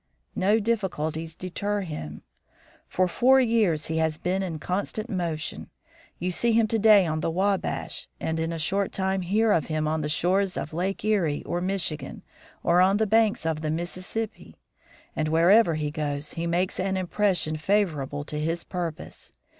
No 0.35 0.59
difficulties 0.59 1.35
deter 1.35 1.81
him. 1.81 2.23
For 2.87 3.07
four 3.07 3.39
years 3.39 3.85
he 3.85 3.97
has 3.97 4.17
been 4.17 4.41
in 4.41 4.57
constant 4.57 5.11
motion. 5.11 5.69
You 6.17 6.31
see 6.31 6.53
him 6.53 6.67
to 6.69 6.79
day 6.79 7.05
on 7.05 7.19
the 7.19 7.29
Wabash, 7.29 8.07
and 8.19 8.39
in 8.39 8.51
a 8.51 8.57
short 8.57 8.91
time 8.91 9.21
hear 9.21 9.51
of 9.51 9.67
him 9.67 9.87
on 9.87 10.01
the 10.01 10.09
shores 10.09 10.57
of 10.57 10.73
Lake 10.73 11.05
Erie 11.05 11.43
or 11.43 11.61
Michigan, 11.61 12.23
or 12.63 12.81
on 12.81 12.97
the 12.97 13.05
banks 13.05 13.45
of 13.45 13.61
the 13.61 13.69
Mississippi; 13.69 14.57
and 15.15 15.27
wherever 15.27 15.75
he 15.75 15.91
goes 15.91 16.33
he 16.33 16.47
makes 16.47 16.79
an 16.79 16.97
impression 16.97 17.55
favorable 17.55 18.23
to 18.23 18.39
his 18.39 18.63
purpose. 18.63 19.31